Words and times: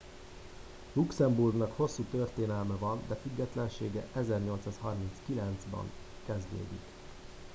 luxemburgnak 0.95 1.71
hosszú 1.77 2.03
történelme 2.03 2.75
van 2.75 2.99
de 3.07 3.15
függetlensége 3.15 4.07
1839 4.13 5.63
ban 5.71 5.91
kezdődik 6.25 6.81